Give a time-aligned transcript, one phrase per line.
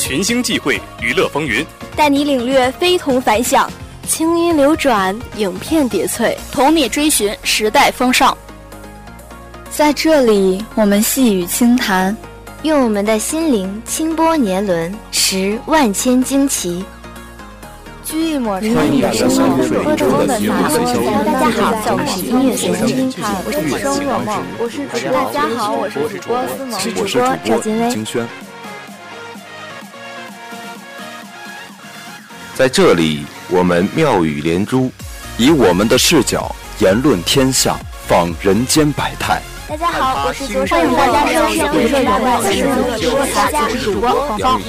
[0.00, 1.62] 群星际会，娱乐风云，
[1.94, 3.70] 带你领略非同凡响，
[4.08, 8.36] 清音流转，影片叠翠，同你追寻时代风尚。
[9.70, 12.16] 在这里，我们细语轻谈，
[12.62, 16.82] 用我们的心灵轻拨年轮，识万千惊奇。
[18.02, 21.24] 掬一抹声音的生活，波动的洒落。
[21.30, 25.12] 大家好，我是音乐随心听看，我是主播若梦，我是主播。
[25.12, 28.49] 大家好，我是主播思萌，是主播赵金威。
[32.60, 34.92] 在这里，我们妙语连珠，
[35.38, 37.74] 以我们的视角言论天下，
[38.06, 39.40] 访人间百态。
[39.66, 44.60] 大家好，我是主播欢迎大家收听《娱乐我是主播黄芳。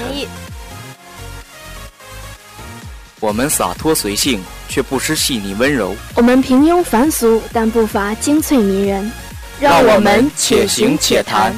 [3.20, 9.12] 我们洒脱随性，却不失细腻温柔；我们平庸凡俗，但不乏精粹迷人。
[9.60, 11.54] 让我们且行且谈。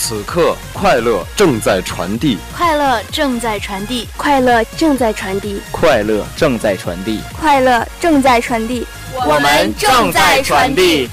[0.00, 8.86] 此刻，快乐正在传递，快乐正在传递，快乐正在传递，快乐正在传递，快乐正在传递，
[9.26, 11.10] 我们正在传递。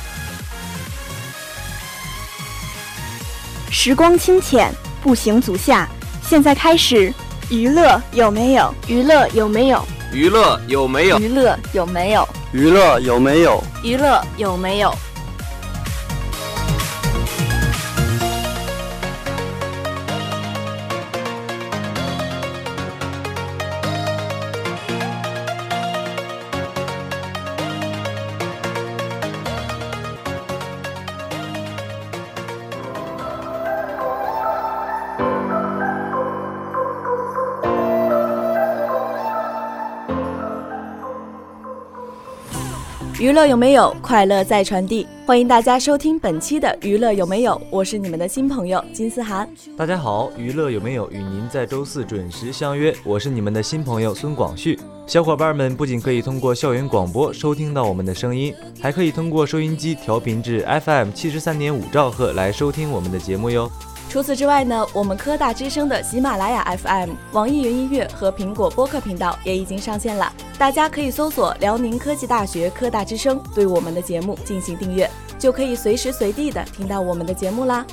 [3.72, 5.90] 时光清浅，步行足下，
[6.22, 7.12] 现在开始。
[7.50, 8.74] 娱乐有没有？
[8.88, 9.84] 娱乐有没有？
[10.14, 11.20] 娱乐有没有？
[11.20, 12.30] 娱乐有没有？
[12.54, 13.64] 娱乐有没有？
[13.84, 14.96] 娱乐有没有？
[43.36, 43.94] 乐有没有？
[44.02, 47.62] 快乐在传递，欢迎大家收听本期的娱乐有没有？
[47.70, 49.46] 我是你们的新朋友金思涵。
[49.76, 51.12] 大家好，娱乐有没有？
[51.12, 54.80] 与您在周四准时相约，我是你们的新朋友孙广旭。
[55.06, 63.70] 小伙伴们不仅可以通过校园广播收听到我们的声音，还可以通过收音机调频至 FM 七十三点五兆赫来收听我们的节目哟。
[64.10, 77.86] 除此之外呢，我们科大之声的喜马拉雅 FM、网易云音乐和苹果播客频道也已经上线了，大家可以搜索辽宁科技大学科大之声，对我们的节目进行订阅，就可以随时随地的听到我们的节目啦。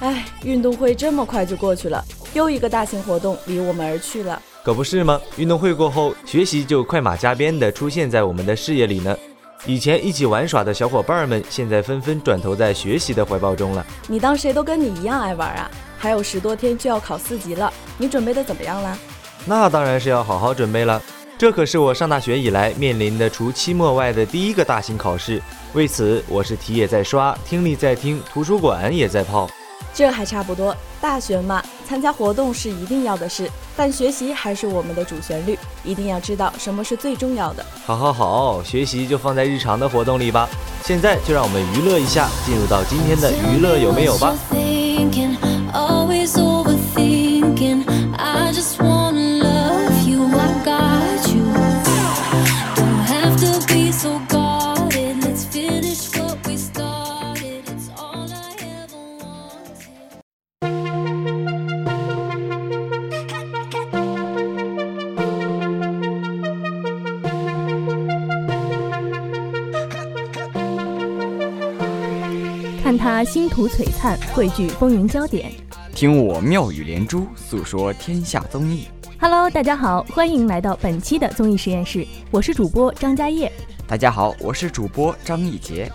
[0.00, 2.04] 哎，运动会这么快就过去了，
[2.34, 5.20] 又一个大型活动离我们而去了，可不是吗？
[5.36, 9.16] 运动会过后，学习就快马加鞭的出现在我们的视野里呢。
[9.66, 13.84] 以前一起玩耍的小伙伴们，现在纷纷转投在学习的怀抱中了。
[14.08, 15.70] 你当谁都跟你一样爱玩啊？
[15.98, 18.98] 还有十多天就要考四级了，你准备的怎么样了？
[19.44, 21.00] 那当然是要好好准备了。
[21.36, 25.42] 这可是我上大学以来面临的除期末外的第一个大型考试。
[25.74, 29.48] 为此，我是题也在刷，听力在听，图书馆也在泡。
[29.92, 37.66] 这还差不多，大学嘛，参加活动是一定要的事，但学习还是我们的主旋律，一定要知道什么是最重要的。
[37.84, 40.48] 好，好，好，学习就放在日常的活动里吧。
[40.84, 44.32] 现在就让我们娱乐一下，进入到今天的娱乐有没有吧。
[72.90, 75.48] 看他星途璀璨，汇聚风云焦点；
[75.94, 78.88] 听我妙语连珠，诉说天下综艺。
[79.20, 83.52] Hello，大家好，欢迎来到本期的综艺实验室，我是主播张嘉业。
[83.86, 85.88] 大家好，我是主播张艺杰。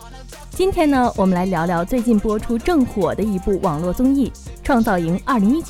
[0.51, 4.31] 今天呢，我们来聊聊最近播出正火的一部网络综艺
[4.63, 5.63] 《创造营2019》。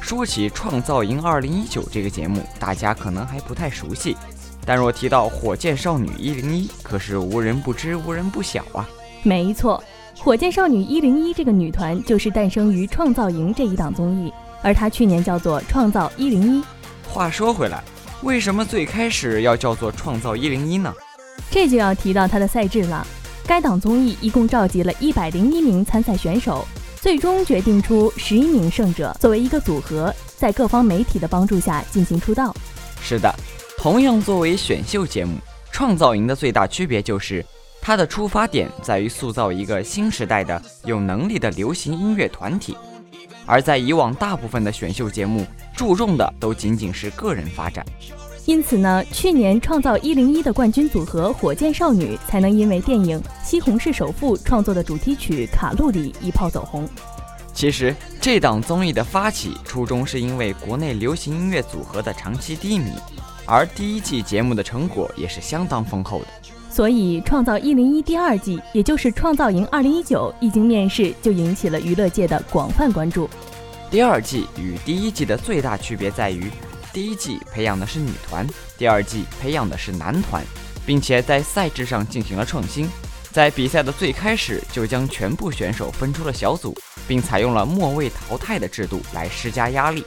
[0.00, 4.16] 说起《创造营2019》这个节目，大家可能还不太熟悉，
[4.64, 8.88] 但若提到火箭少女101，可是无人不知，无人不晓啊。
[9.24, 9.82] 没错。
[10.18, 16.60] 火箭少女一零一这个女团就是诞生于《创造营》这一档综艺，而它去年叫做《创造一零一》。
[17.08, 17.82] 话说回来，
[18.22, 20.92] 为什么最开始要叫做《创造一零一》呢？
[21.50, 23.06] 这就要提到它的赛制了。
[23.46, 26.66] 该档综艺一共召集了一百零一名参赛选手，
[27.00, 32.54] 最终决定出十一名胜者作为一个组合，在各方媒体的帮助下进行出道。
[33.02, 33.34] 是的，
[33.78, 35.34] 同样作为选秀节目，
[35.72, 37.44] 《创造营》的最大区别就是。
[37.82, 42.76] 它的出发点在于塑造一个新时代的有能力的流行音乐团体，
[43.46, 47.84] 而在以往大部分的选秀节目注重的都仅仅是个人发展。
[48.46, 56.88] 因此呢，去年创造一零一的冠军组合火箭少女才能因为电影《西红柿首富》创作的主题曲《卡路里》一炮走红。
[57.52, 62.92] 其实这档综艺的发起初衷是因为国内流行音乐组合的长期低迷，
[63.46, 66.26] 而第一季节目的成果也是相当丰厚的。
[66.70, 73.28] 所以，《创造一零一》第二季，也就是《创造营二零一九》，一经面世就引起了娱乐界的广泛关注。
[73.90, 76.48] 第二季与第一季的最大区别在于，
[76.92, 78.46] 第一季培养的是女团，
[78.78, 80.44] 第二季培养的是男团，
[80.86, 82.88] 并且在赛制上进行了创新。
[83.32, 86.72] 在比赛的最开始就将全部选手分出了小组，
[87.08, 90.04] 并采用了末位淘汰的制度来施加压力。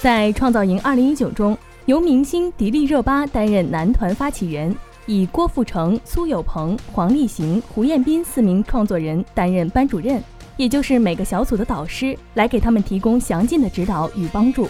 [0.00, 1.56] 在《创造营二零一九》中，
[1.86, 4.76] 由明星迪丽热巴担任男团发起人。
[5.06, 10.22] 以郭富城、苏有朋、黄立行、胡彦斌四名创作人担任班主任，
[10.56, 14.68] 也就是每个小组的导师，来给他们提供详尽的指导与帮助。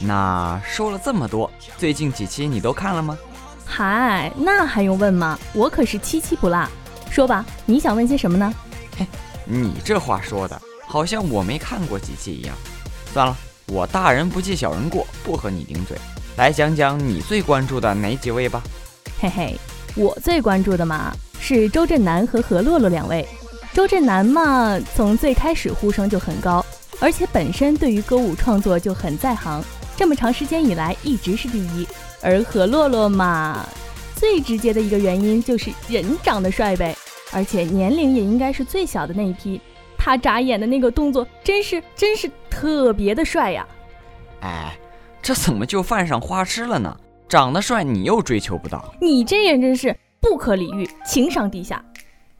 [0.00, 1.48] 那说了这么多，
[1.78, 3.16] 最近几期你都看了吗？
[3.64, 5.38] 嗨，那还用问吗？
[5.54, 6.68] 我可是七期不落。
[7.08, 8.52] 说吧，你想问些什么呢？
[8.98, 9.06] 嘿，
[9.44, 12.56] 你这话说的，好像我没看过几期一样。
[13.12, 13.36] 算了，
[13.68, 15.96] 我大人不计小人过，不和你顶嘴。
[16.36, 18.60] 来讲讲你最关注的哪几位吧。
[19.22, 19.56] 嘿嘿，
[19.94, 23.24] 我最关注的嘛是周震南和何洛洛两位。
[23.72, 26.66] 周震南嘛，从最开始呼声就很高，
[26.98, 29.62] 而且本身对于歌舞创作就很在行，
[29.96, 31.86] 这么长时间以来一直是第一。
[32.20, 33.64] 而何洛洛嘛，
[34.16, 36.96] 最直接的一个原因就是人长得帅呗，
[37.30, 39.60] 而且年龄也应该是最小的那一批。
[39.96, 43.64] 他眨眼的那个动作，真是真是特别的帅呀！
[44.40, 44.76] 哎，
[45.22, 46.96] 这怎么就犯上花痴了呢？
[47.32, 51.82] 长得帅，你又追求不到，你这人真是不可理喻，情商低下。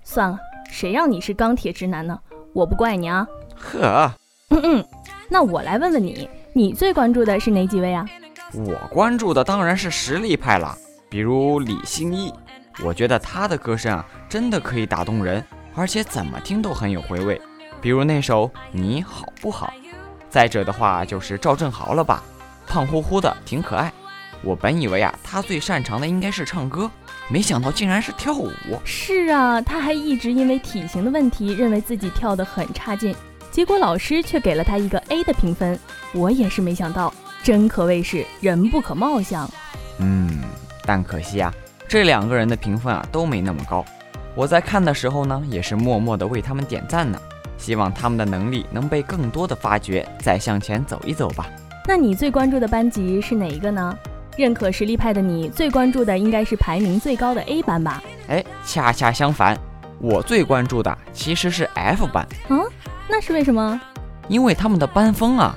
[0.05, 0.39] 算了，
[0.71, 2.19] 谁让你是钢铁直男呢？
[2.53, 3.27] 我不怪你啊。
[3.56, 4.12] 呵，
[4.50, 4.85] 嗯嗯，
[5.31, 8.06] 那我来问问你，你最关注的是哪几位啊？
[8.53, 10.77] 我关注的当然是实力派了，
[11.09, 12.31] 比如李心一，
[12.85, 15.43] 我觉得他的歌声啊，真的可以打动人，
[15.75, 17.41] 而且怎么听都很有回味。
[17.81, 19.73] 比如那首你好不好？
[20.29, 22.23] 再者的话就是赵正豪了吧，
[22.67, 23.91] 胖乎乎的，挺可爱。
[24.43, 26.91] 我本以为啊，他最擅长的应该是唱歌，
[27.29, 28.50] 没想到竟然是跳舞。
[28.85, 33.15] 是啊，他还一直因为体型的问题，认为自己跳得很差劲，
[33.50, 35.79] 结果老师却给了他一个 A 的评分。
[36.12, 39.49] 我也是没想到，真可谓是人不可貌相。
[39.99, 40.41] 嗯，
[40.85, 41.55] 但可惜啊，
[41.87, 43.85] 这两个人的评分啊都没那么高。
[44.35, 47.21] 我在看的时候呢，也是默默地为他们点赞呢，
[47.59, 51.47] 希望他们的能力能被更多的发掘，再向前走一走吧。
[51.87, 53.97] 那你最关注的班级是哪一个呢？
[54.37, 58.02] 认可实力派的你，最关注的应该是排名最高的 A 班吧？
[58.29, 59.58] 哎，恰恰相反，
[60.00, 62.26] 我最关注的其实是 F 班。
[62.49, 62.61] 嗯，
[63.08, 63.81] 那是为什么？
[64.29, 65.56] 因为他们的班风啊。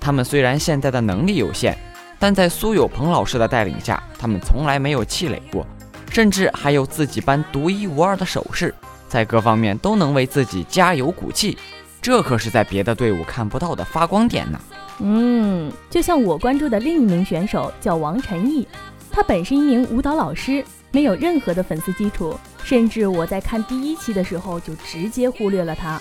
[0.00, 1.76] 他们虽然现在的能力有限，
[2.18, 5.66] 但在苏有朋老师的带领下，他们从来没有气馁过，
[6.10, 8.74] 甚至还有自己班独一无二的手势，
[9.08, 11.58] 在各方面都能为自己加油鼓气。
[12.00, 14.58] 这可是在别的队伍看不到的发光点呢。
[15.00, 18.66] 嗯，就像我关注的另一名选手叫王晨毅，
[19.10, 26.00] 他本是一名舞蹈老师，没有任何的粉丝基础，甚至我在看第一期的时候就直接忽略了他。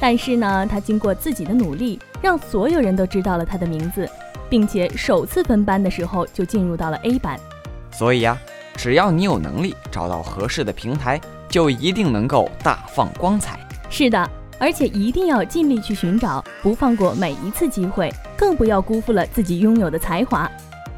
[0.00, 4.08] 但是呢，他经过自己的努力，让所有人都知道了他的名字，
[4.48, 7.38] 并且首次分班的时候就进入到了 A 班。
[7.90, 8.38] 所以呀，
[8.76, 13.58] 只要你有能力找到合适的平台，就一定能够大放光彩。
[13.90, 14.30] 是的。
[14.58, 20.50] 而且一定要尽力去寻找，不放过每一次机会，更不要辜负了自己拥有的才华。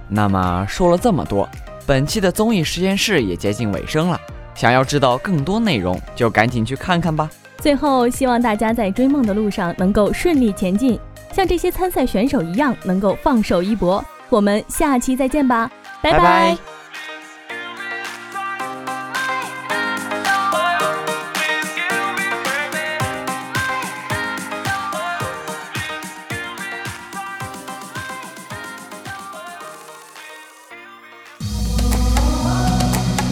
[0.09, 1.49] 那么说了这么多，
[1.87, 4.21] 本期的综艺实验室也接近尾声了。
[4.55, 7.31] 想要知道更多内容，就赶紧去看看吧。
[7.59, 10.99] 最后，希望大家在追梦的路上能够顺利前进，
[11.33, 14.05] 像这些参赛选手一样，能够放手一搏。
[14.29, 15.71] 我们下期再见吧，
[16.03, 16.70] 拜拜。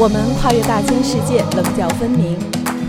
[0.01, 2.37] 我们跨越大千世界，棱角分明；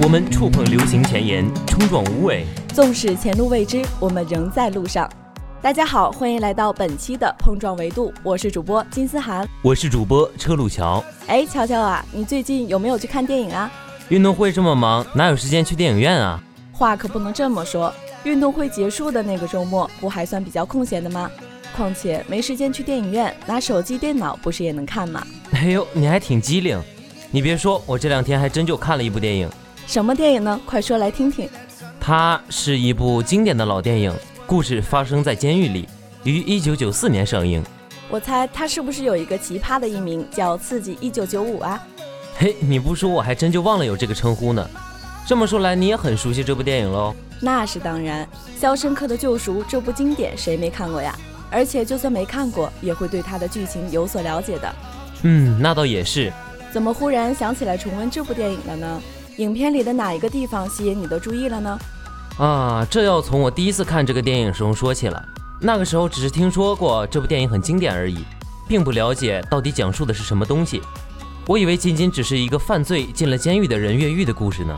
[0.04, 2.46] 我们触碰流行前沿，冲撞无畏。
[2.72, 5.10] 纵使前路未知，我们仍在路上。
[5.60, 11.04] 大家好，欢迎来到本期的碰撞维度，我是主播金思涵，我是主播车路桥。
[11.26, 13.72] 哎，乔乔啊，你最近有没有去看电影啊？
[14.10, 16.40] 运动会这么忙，哪有时间去电影院啊？
[16.72, 17.92] 话可不能这么说，
[18.24, 21.28] 运动会结束的那个周末，不还算比较空闲的吗？
[21.76, 25.26] 况且没时间去电影院，拿手机、电脑不是也能看吗？
[25.54, 26.80] 哎呦，你还挺机灵。
[27.32, 29.48] 你别说，我这两天还真就看了一部电影。
[29.86, 30.60] 什么电影呢？
[30.66, 31.48] 快说来听听。
[32.00, 34.12] 它是一部经典的老电影，
[34.48, 35.88] 故事发生在监狱里，
[36.24, 37.64] 于一九九四年上映。
[38.10, 41.80] 我猜它是不是有一个奇葩的艺名叫《刺激一九九五》啊？
[42.36, 44.68] 嘿，你不说我还真就忘了有这个称呼呢。
[45.28, 47.14] 这么说来，你也很熟悉这部电影喽？
[47.40, 48.26] 那是当然，
[48.60, 51.16] 《肖申克的救赎》这部经典谁没看过呀？
[51.52, 54.76] 而且就算没看过，也会对它的剧情有所了解的。
[55.22, 56.34] 嗯，那倒也是。
[56.72, 59.02] 怎么忽然想起来重温这部电影了呢？
[59.38, 61.80] 影片里的哪一个地方吸引你的注意了呢？
[62.38, 65.24] 啊，这要从我第一次看这个电影时候说起了。
[65.62, 68.24] 那个时候只是听说过这部电影很经典而已，
[68.68, 70.82] 并不了解到底讲述的是什么东西。
[71.48, 74.78] 我以为仅仅只是一个犯罪进了监狱的人越狱的故事呢。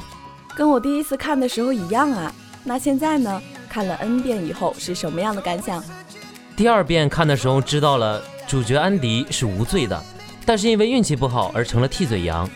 [0.55, 2.31] 跟我第一次看的时候一样啊。
[2.63, 3.41] 那现在呢？
[3.67, 5.83] 看了 N 遍以后是什么样的感想？
[6.55, 9.99] 第二遍看的时候知道了主角安迪是无罪的，
[10.45, 12.49] 但是因为运气不好而成了替罪羊。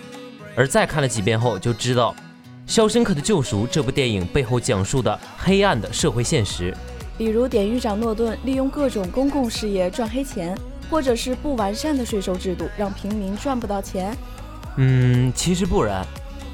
[0.56, 2.16] 而再看了几遍后就知道，
[2.72, 6.76] 《肖申克的救赎》这部电影背后讲述的黑暗的社会现实，
[7.18, 10.58] 比如典狱长诺顿利用各种公共事业赚黑钱，
[10.90, 14.16] 或者是不完善的税收制度让平民赚不到钱。
[14.78, 16.06] 嗯，其实不然。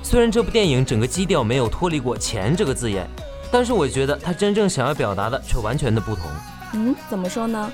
[0.03, 3.07] 虽然这部电影整个基调没有脱离过“钱”这个字眼，
[3.51, 6.25] 但是我觉得他真正想要表达的却完全的不同。
[6.73, 7.71] 嗯，怎么说呢？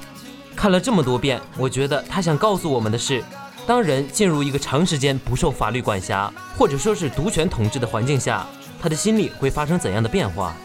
[0.54, 3.24] 看了这么多遍，我觉得他想告诉我们的是，
[3.68, 8.48] 当人进入一个长时间不受法律管辖，或者说是独权统治的环境下，
[8.82, 10.56] 他的心里会发生怎样的变化？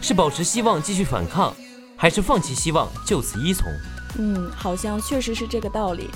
[0.00, 1.54] 是保持希望继续反抗，
[1.96, 3.68] 还是放弃希望就此依从？
[4.18, 6.10] 嗯，好像确实是这个道理。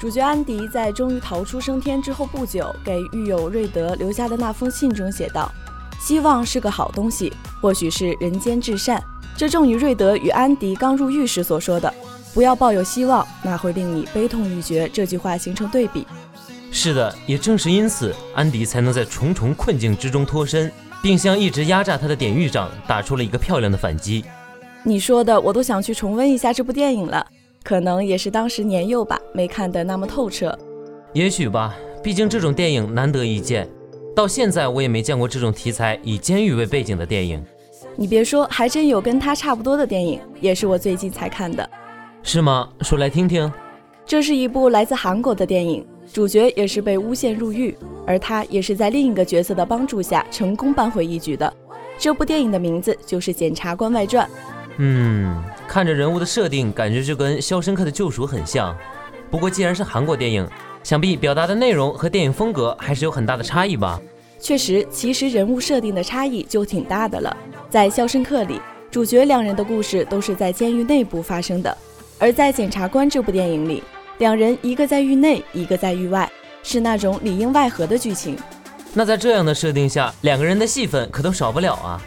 [0.00, 5.52] 主角安迪在终于逃出升天之后不久，给狱友瑞德留下的那封信中写道
[6.00, 9.02] ：“希望是个好东西，或许是人间至善。”
[9.36, 11.92] 这正与瑞德与安迪刚入狱时所说的
[12.38, 16.06] “不要抱有希望，那会令你悲痛欲绝”这句话形成对比。
[16.70, 20.70] 是的，也正是因此，安迪才能在重重困境之中脱身，
[21.02, 24.24] 并向一直压榨他的典狱长打出了一个漂亮的反击。
[24.84, 27.26] 你说的，我都想去重温一下这部电影了。
[27.64, 30.56] 可能也是当时年幼吧，没看得那么透彻。
[31.14, 33.68] 也许吧，毕竟这种电影难得一见，
[34.14, 37.44] 到现在我也没见过这种题材以监狱为背景的电影。
[37.96, 41.68] 你别说，还真有跟他差不多的电影，也是我最近才看的。
[42.22, 42.68] 是吗？
[42.82, 43.50] 说来听听。
[44.04, 51.52] 这是一部来自韩国的电影，主角也是被诬陷入狱，而他也是在另一个角色的帮助下成功扳回一局的。
[51.98, 54.26] 这部电影的名字就是《检察官外传》。
[54.78, 55.42] 嗯。
[55.66, 58.74] 看着人物的设定，感觉就跟《肖申克的救赎》很像。
[59.30, 60.48] 不过既然是韩国电影，
[60.82, 64.00] 想必表达的内容和电影风格还是有很大的差异吧？
[64.40, 67.36] 确实，其实人物设定的差异就挺大的了。
[67.68, 68.58] 在《肖申克》里，
[68.90, 71.70] 主角两人的故事都是在监狱内部发生的；
[72.20, 73.80] 而在《检察官》这部电影里，
[74.18, 76.28] 两人一个在狱内，一个在狱外，
[76.64, 78.36] 是那种里应外合的剧情。
[78.92, 82.02] 那在这样的设定下，两个人的戏份可都少不了啊。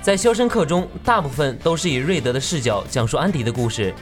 [0.00, 3.92] 在《肖申克》中，大部分都是以瑞德的视角讲述安迪的故事。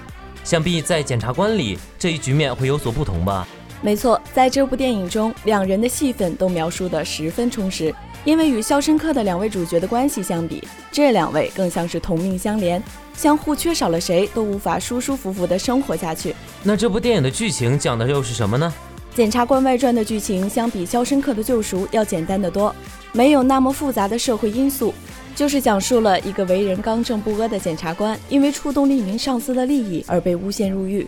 [0.45, 3.49] 想必在《检察官》里，这一局面会有所不同吧？
[3.83, 7.95] 没错，在这部电影中，两人的戏份都描述得十分充实。
[8.25, 12.83] 因为与《肖申克》的两位主角的关系相比，这两位更像是同命相连，
[13.15, 16.35] 相互缺少了谁都无法舒舒服服地生活下去。
[16.65, 18.75] 那这部电影的剧情讲的又是什么呢？
[19.17, 22.75] 《检察官外传》的剧情相比《肖申克的救赎》要简单得多，
[23.13, 24.93] 没有那么复杂的社会因素。
[25.37, 31.07] 就是讲述了一个为人刚正不阿的检察官，因为触动了一名上司的利益而被诬陷入狱，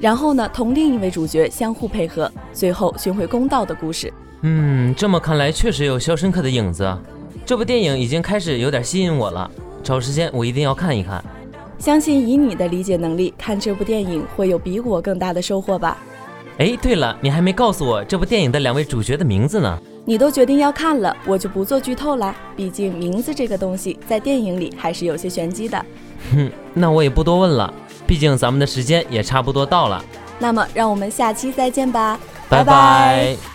[0.00, 4.12] 然后呢，同另一位主角相互配合，最后寻回公道的故事。
[4.42, 6.96] 嗯，这么看来确实有《肖申克》的影子。
[7.46, 9.50] 这部电影已经开始有点吸引我了，
[9.82, 11.24] 找时间我一定要看一看。
[11.78, 15.98] 相信以你的理解能力，看这部电影会有比我更大的收获吧。
[16.58, 19.78] 哎，对了，你还没告诉我这部电影的两位主角的名字呢。
[20.06, 22.34] 你都决定要看了，我就不做剧透啦。
[22.54, 25.84] 毕竟名字这个东西在电影里还是有些玄机的。
[26.32, 27.72] 哼，那我也不多问了，
[28.06, 30.04] 毕竟咱们的时间也差不多到了。
[30.38, 32.18] 那么，让我们下期再见吧，
[32.48, 33.53] 拜拜。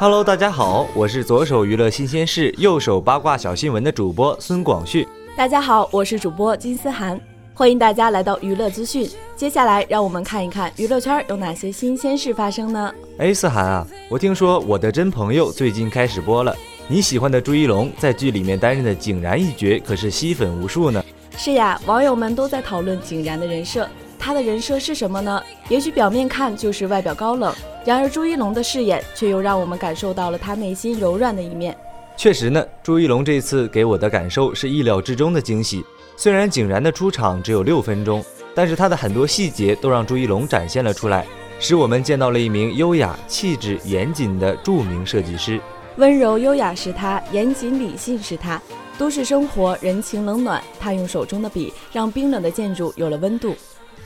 [0.00, 5.04] Hello，大家好，我是左手娱乐新鲜事，右手八卦小新闻的主播孙广旭。
[5.36, 7.20] 大家好，我是主播金思涵，
[7.52, 9.10] 欢迎大家来到娱乐资讯。
[9.34, 12.94] 接下来，让我们看一看娱乐圈有哪些新鲜事发生呢？
[13.18, 21.04] 哎，思涵啊，我听说我的真朋友最近开始播了，你喜欢的朱一龙在剧里面担任的井然一角可是吸粉无数呢。
[21.36, 23.88] 是呀，网友们都在讨论井然的人设。
[24.16, 25.42] 他的人设是什么呢？
[25.68, 27.52] 也许表面看就是外表高冷，
[27.88, 31.74] 然而朱一龙的饰演却又让我们感受到了他内心柔软的一面。
[32.18, 35.82] 确实呢，朱一龙这次给我的感受是意料之中的惊喜。
[36.14, 38.22] 虽然井然的出场只有六分钟，
[38.54, 41.26] 但是他的很多细节都让朱一龙展现了出来，
[41.58, 45.58] 使我们见到了一名优雅、气质严谨的著名设计师。
[45.96, 48.60] 温柔优雅是他，严谨理性是他，
[48.98, 53.56] 都市生活人情冷暖，他用手中的笔让冰冷的建筑有了温度。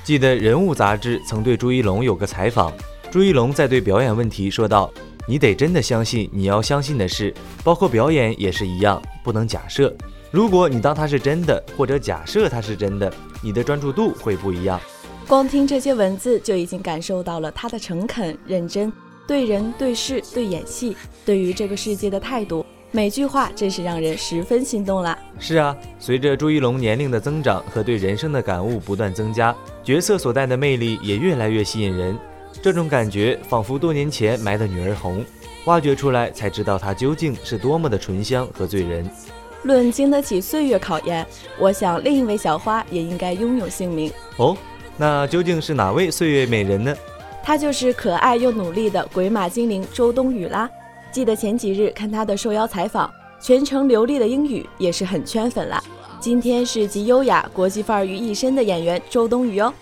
[0.05, 2.73] 记得《人物》杂志曾对朱一龙有个采访，
[3.13, 4.91] 朱一龙在对表演问题说道
[5.29, 7.31] ：“你得真的相信你要相信的事，
[7.63, 9.95] 包括表演也是一样，不能假设。
[10.31, 14.81] 如果你当它是真的，或者假设它是真的，你的专注度会不一样。”
[15.29, 18.91] 光听这些文字就已经感受到了他的诚恳认真，
[19.29, 22.65] 对人对事对演戏，对于这个世界的态度。
[22.93, 25.19] 每句话真是让人十分心动啦。
[25.39, 29.55] 是啊，随着朱一龙年龄的增长和对人生的感悟不断增加，
[29.85, 32.19] 角色所带的魅力也越来越吸引人。
[32.61, 35.25] 这种感觉仿佛多年前埋的女儿红，
[35.65, 39.09] 挖掘出来才知道她究竟是多么的醇香和醉人。
[39.63, 41.25] 论经得起岁月考验，
[41.59, 44.13] 我想另一位小花也应该拥有姓名。
[44.37, 44.57] 哦，
[44.97, 46.95] 那究竟是哪位岁月美人呢？
[47.45, 50.69] 她就是可爱又努力的鬼马精灵周冬雨啦。
[51.11, 53.09] 记得前几日看她的受邀采访，
[53.41, 55.83] 全程流利的英语也是很圈粉啦。
[56.21, 59.73] 今天是集优雅、国际范儿于一身的演员周冬雨哦，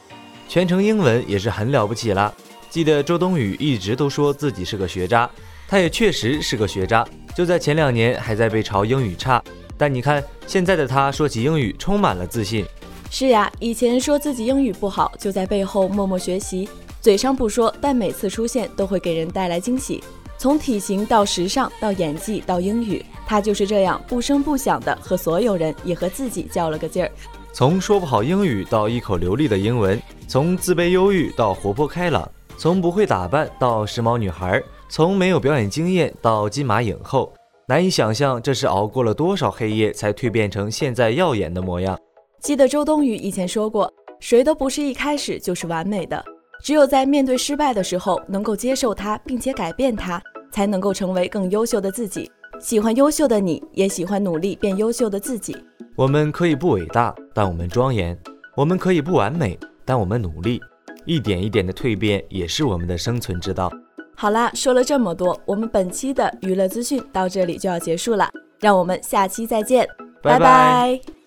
[0.49, 2.35] 全程英文也是很了不起了。
[2.71, 5.29] 记得周冬雨一直都说自己是个学渣，
[5.67, 7.05] 她也确实是个学渣。
[7.35, 9.43] 就在前两年还在被嘲英语差，
[9.77, 12.65] 但你看现在的她说起英语充满了自信。
[13.11, 16.69] 是呀，以前说自己英语不好，就在背后默默学习，
[17.01, 20.03] 嘴上不说，但每次出现都会给人带来惊喜。
[20.39, 27.11] 从体型到时尚到演技到英语，她就是这样不声不响的和所有人也和自己较了个劲儿。
[27.53, 37.33] 从说不好英语到一口流利的英文，从自卑忧郁到活泼开朗，从不会打扮到时髦女孩，从没有表演经验到金马影后，
[37.67, 41.99] 难以想象这是熬过了多少黑夜才蜕变成现在耀眼的模样。
[42.43, 46.23] 记得周冬雨以前说过，谁都不是一开始就是完美的。
[46.63, 50.21] 只有在面对失败的时候，能够接受它，并且改变它，
[50.53, 52.31] 才能够成为更优秀的自己。
[52.61, 55.57] 喜欢优秀的你，也喜欢努力变优秀的自己。
[55.97, 58.15] 我们可以不伟大，但我们庄严；
[58.55, 60.61] 我们可以不完美，但我们努力。
[61.05, 63.71] 一点一点的蜕变，也是我们的生存之道。
[64.17, 68.29] 好啦，说了这么多，我们本期的娱乐资讯到这里就要结束了，
[68.61, 69.89] 让我们下期再见，
[70.23, 71.20] 拜拜。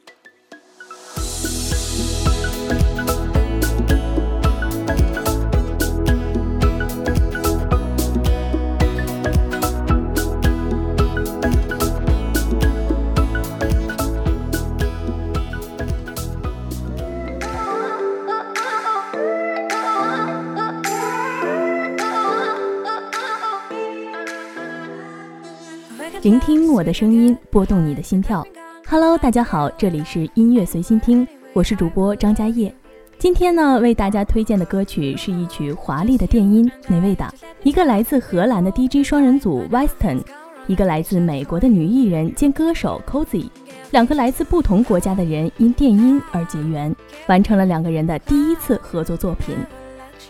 [26.22, 28.46] 聆听我的声音，拨动你的心跳。
[28.88, 32.74] Hello，大家好，这里是音乐随心听，我是主播张嘉叶。
[33.18, 37.34] 今天呢，为大家推荐的歌曲是一曲华丽的电音，哪位的？
[37.64, 40.22] 一个来自荷兰的 DJ 双人组 Weston，
[40.68, 43.50] 一个来自美国的女艺人兼歌手 Cozy，
[43.92, 46.96] 两个来自不同国家的人因电音而结缘，
[47.28, 49.56] 完成了两个人的第一次合作作品。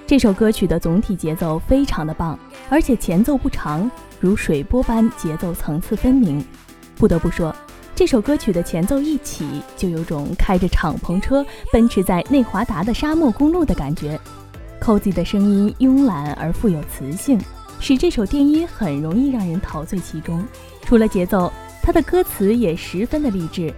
[0.07, 2.37] 这首歌曲的总体节奏非常的棒，
[2.69, 3.89] 而且前奏不长。
[4.23, 6.41] 如水波般节奏层次分明，
[6.95, 7.53] 不得不说，
[7.93, 14.17] 这首歌曲的前奏一起就有种开着敞篷车奔驰在内华达的沙漠公路的感觉。
[14.79, 17.37] Cozy 的声音慵懒而富有磁性，
[17.81, 20.41] 使这首电音很容易让人陶醉其中。
[20.83, 23.73] 除了节奏，它的歌词也十分的励志。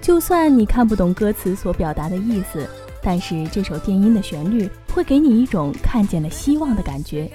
[0.00, 2.66] 就算你看不懂歌词所表达的意思，
[3.02, 7.30] 但是这首电音的旋律会给你一种看见了希望的感觉。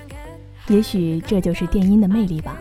[0.68, 2.58] 也许这就是电音的魅力吧，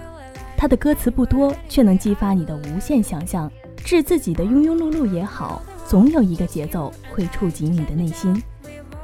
[0.57, 3.51] 它的歌词不多，却能激发你的无限想象。
[3.85, 8.43] 致自己的庸庸碌碌也好，总有一个节奏会触及你的内心。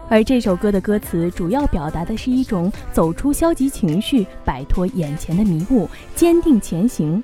[0.08, 7.22] 而这首歌的歌词主要表达的是一种走出消极情绪，摆脱眼前的迷雾，坚定前行。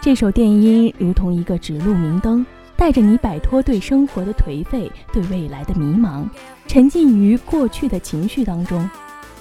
[0.00, 2.44] 这首电音如同一个指路明灯，
[2.76, 6.24] 带着你摆脱对生活的颓废，对未来的迷茫，
[6.66, 8.88] 沉浸于过去的情绪当中。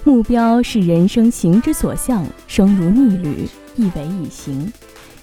[0.09, 4.73] 目标是人生行之所向，生如逆旅，一为以行。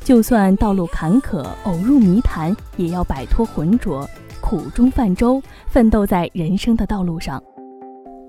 [0.04, 4.08] 就算道路坎坷，偶入泥潭，也要摆脱浑浊，
[4.40, 7.42] 苦中泛舟，奋斗在人生的道路上。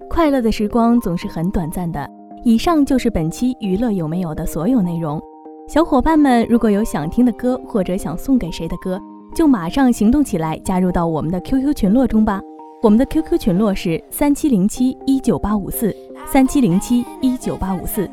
[0.09, 2.09] 快乐的时光总是很短暂的。
[2.43, 5.21] 以上就是本期娱乐有没有的所有内容。
[5.67, 8.99] 小伙伴们，如果有想听的歌或者想送给谁的歌，
[9.35, 12.41] 就马上行动起来，加入到我们的 QQ 群落中吧。
[12.79, 15.95] 我们的 QQ 群落是三七零七一九八五四
[16.27, 18.07] 三七零七一九八五四，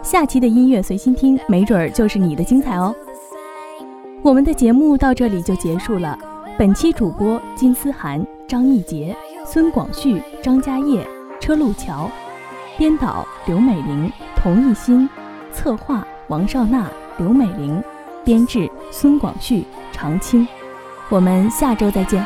[0.00, 2.94] 下期的音乐随心听，没准儿就是你的精彩哦。
[4.22, 6.16] 我们的节目到这里就结束了，
[6.56, 9.14] 本期主播金思涵、张艺杰，
[9.44, 11.04] 孙广旭、张家业，
[11.40, 12.08] 车路桥，
[12.78, 15.08] 编导刘美玲、童艺新，
[15.52, 16.88] 策划王少娜、
[17.18, 17.82] 刘美玲，
[18.24, 20.46] 编制孙广旭、常青。
[21.08, 22.24] 我们下周再见。